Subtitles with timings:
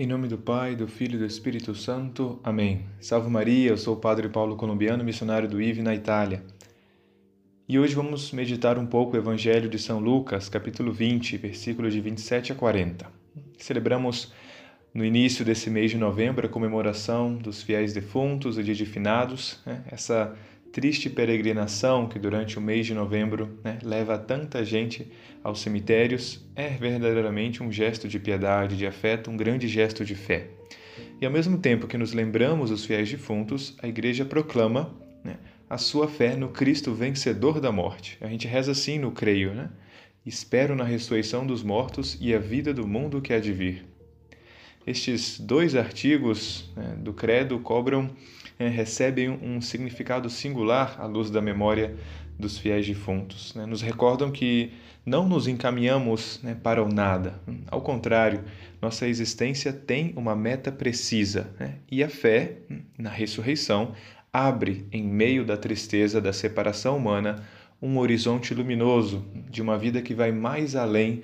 [0.00, 2.40] Em nome do Pai, do Filho e do Espírito Santo.
[2.42, 2.86] Amém.
[3.02, 6.42] Salve Maria, eu sou o Padre Paulo Colombiano, missionário do IVE na Itália.
[7.68, 12.00] E hoje vamos meditar um pouco o Evangelho de São Lucas, capítulo 20, versículos de
[12.00, 13.12] 27 a 40.
[13.58, 14.32] Celebramos
[14.94, 19.60] no início desse mês de novembro a comemoração dos fiéis defuntos, o dia de finados,
[19.66, 19.84] né?
[19.90, 20.34] essa
[20.72, 25.10] triste peregrinação que durante o mês de novembro né, leva tanta gente
[25.42, 30.48] aos cemitérios é verdadeiramente um gesto de piedade, de afeto, um grande gesto de fé.
[31.20, 34.94] E ao mesmo tempo que nos lembramos dos fiéis defuntos, a Igreja proclama
[35.24, 35.38] né,
[35.68, 38.16] a sua fé no Cristo vencedor da morte.
[38.20, 39.70] A gente reza assim no Creio, né?
[40.24, 43.86] Espero na ressurreição dos mortos e a vida do mundo que há de vir.
[44.86, 48.10] Estes dois artigos né, do Credo cobram
[48.60, 51.96] é, recebem um significado singular à luz da memória
[52.38, 53.54] dos fiéis defuntos.
[53.54, 53.64] Né?
[53.64, 54.70] Nos recordam que
[55.04, 57.40] não nos encaminhamos né, para o nada.
[57.68, 58.44] Ao contrário,
[58.80, 61.76] nossa existência tem uma meta precisa né?
[61.90, 62.58] e a fé
[62.98, 63.94] na ressurreição
[64.30, 67.42] abre, em meio da tristeza da separação humana,
[67.80, 71.22] um horizonte luminoso de uma vida que vai mais além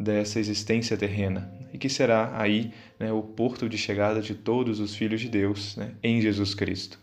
[0.00, 4.96] dessa existência terrena e que será aí né, o porto de chegada de todos os
[4.96, 6.98] filhos de Deus né, em Jesus Cristo.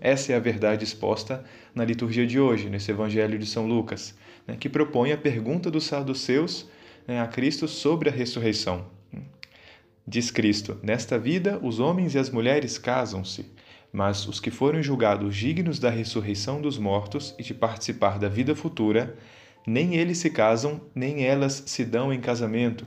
[0.00, 1.42] Essa é a verdade exposta
[1.74, 4.14] na liturgia de hoje, nesse Evangelho de São Lucas,
[4.46, 6.68] né, que propõe a pergunta dos saduceus
[7.06, 8.86] né, a Cristo sobre a ressurreição.
[10.06, 13.46] Diz Cristo: Nesta vida os homens e as mulheres casam-se,
[13.90, 18.54] mas os que forem julgados dignos da ressurreição dos mortos e de participar da vida
[18.54, 19.16] futura
[19.66, 22.86] nem eles se casam, nem elas se dão em casamento,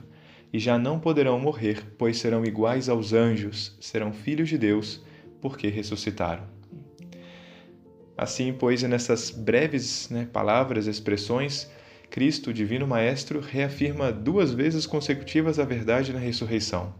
[0.52, 5.02] e já não poderão morrer, pois serão iguais aos anjos, serão filhos de Deus,
[5.40, 6.44] porque ressuscitaram.
[8.16, 11.68] Assim, pois, nessas breves né, palavras, expressões,
[12.10, 16.94] Cristo, o Divino Maestro, reafirma duas vezes consecutivas a verdade na ressurreição,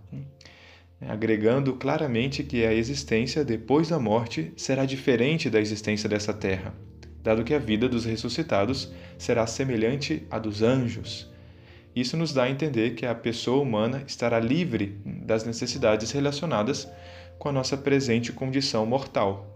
[1.01, 6.75] agregando claramente que a existência depois da morte será diferente da existência dessa terra
[7.23, 11.32] dado que a vida dos ressuscitados será semelhante à dos anjos.
[11.95, 16.89] Isso nos dá a entender que a pessoa humana estará livre das necessidades relacionadas
[17.39, 19.53] com a nossa presente condição mortal.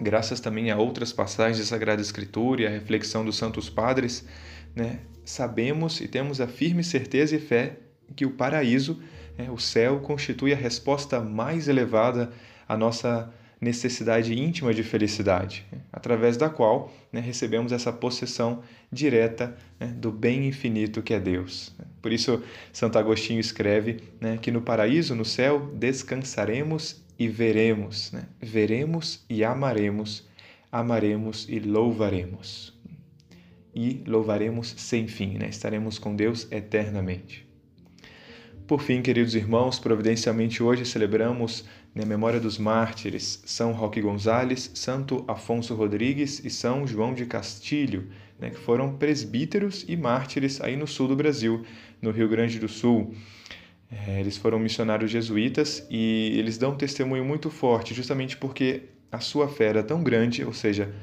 [0.00, 4.26] Graças também a outras passagens da Sagrada Escritura e a reflexão dos Santos Padres,
[4.74, 7.78] né, sabemos e temos a firme certeza e fé
[8.14, 9.00] que o paraíso,
[9.36, 12.32] né, o céu, constitui a resposta mais elevada
[12.68, 13.32] à nossa
[13.62, 20.48] necessidade íntima de felicidade, através da qual né, recebemos essa possessão direta né, do bem
[20.48, 21.72] infinito que é Deus.
[22.02, 28.24] Por isso, Santo Agostinho escreve né, que no paraíso, no céu, descansaremos e veremos, né?
[28.40, 30.28] veremos e amaremos,
[30.72, 32.76] amaremos e louvaremos.
[33.72, 35.48] E louvaremos sem fim, né?
[35.48, 37.46] estaremos com Deus eternamente.
[38.66, 45.24] Por fim, queridos irmãos, providencialmente hoje celebramos na memória dos mártires São Roque Gonzales, Santo
[45.28, 48.08] Afonso Rodrigues e São João de Castilho,
[48.38, 51.64] né, que foram presbíteros e mártires aí no sul do Brasil,
[52.00, 53.14] no Rio Grande do Sul.
[53.90, 59.20] É, eles foram missionários jesuítas e eles dão um testemunho muito forte, justamente porque a
[59.20, 60.94] sua fé era tão grande, ou seja,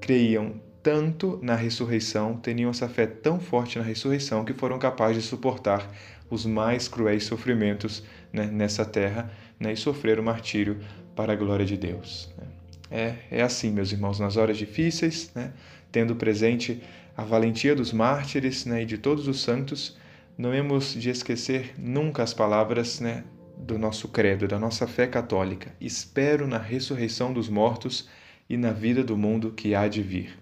[0.00, 5.28] creiam tanto na ressurreição, tinham essa fé tão forte na ressurreição que foram capazes de
[5.28, 5.88] suportar
[6.32, 10.80] os mais cruéis sofrimentos né, nessa terra né, e sofrer o martírio
[11.14, 12.32] para a glória de Deus.
[12.38, 12.46] Né.
[12.90, 15.52] É, é assim, meus irmãos, nas horas difíceis, né,
[15.90, 16.82] tendo presente
[17.14, 19.98] a valentia dos mártires né, e de todos os santos,
[20.38, 23.24] não hemos de esquecer nunca as palavras né,
[23.58, 25.74] do nosso credo, da nossa fé católica.
[25.78, 28.08] Espero na ressurreição dos mortos
[28.48, 30.38] e na vida do mundo que há de vir.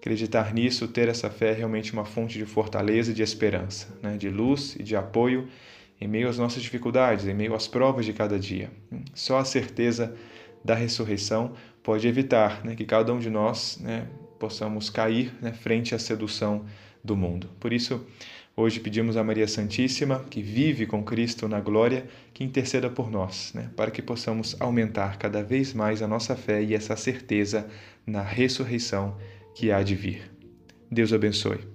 [0.00, 4.16] Acreditar nisso, ter essa fé é realmente uma fonte de fortaleza e de esperança, né?
[4.16, 5.46] de luz e de apoio
[6.00, 8.70] em meio às nossas dificuldades, em meio às provas de cada dia.
[9.12, 10.16] Só a certeza
[10.64, 11.52] da ressurreição
[11.82, 14.06] pode evitar né, que cada um de nós né,
[14.38, 16.64] possamos cair né, frente à sedução
[17.04, 17.50] do mundo.
[17.60, 18.06] Por isso,
[18.56, 23.52] hoje pedimos a Maria Santíssima, que vive com Cristo na glória, que interceda por nós,
[23.54, 27.68] né, para que possamos aumentar cada vez mais a nossa fé e essa certeza
[28.06, 29.18] na ressurreição
[29.54, 30.30] que há de vir.
[30.90, 31.69] Deus abençoe.